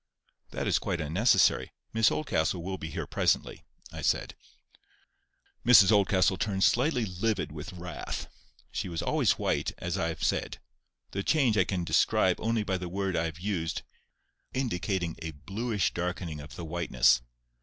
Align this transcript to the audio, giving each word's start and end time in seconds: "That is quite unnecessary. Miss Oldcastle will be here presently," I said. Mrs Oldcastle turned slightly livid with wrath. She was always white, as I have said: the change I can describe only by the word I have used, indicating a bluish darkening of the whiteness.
"That 0.49 0.65
is 0.65 0.79
quite 0.79 0.99
unnecessary. 0.99 1.71
Miss 1.93 2.09
Oldcastle 2.09 2.63
will 2.63 2.79
be 2.79 2.89
here 2.89 3.05
presently," 3.05 3.63
I 3.91 4.01
said. 4.01 4.33
Mrs 5.63 5.91
Oldcastle 5.91 6.37
turned 6.37 6.63
slightly 6.63 7.05
livid 7.05 7.51
with 7.51 7.71
wrath. 7.73 8.25
She 8.71 8.89
was 8.89 9.03
always 9.03 9.33
white, 9.37 9.73
as 9.77 9.99
I 9.99 10.07
have 10.07 10.23
said: 10.23 10.57
the 11.11 11.21
change 11.21 11.55
I 11.55 11.65
can 11.65 11.83
describe 11.83 12.37
only 12.39 12.63
by 12.63 12.79
the 12.79 12.89
word 12.89 13.15
I 13.15 13.25
have 13.25 13.37
used, 13.39 13.83
indicating 14.55 15.17
a 15.21 15.33
bluish 15.37 15.93
darkening 15.93 16.39
of 16.39 16.55
the 16.55 16.65
whiteness. 16.65 17.21